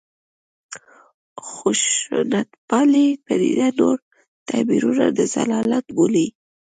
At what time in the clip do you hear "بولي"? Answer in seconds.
5.95-6.27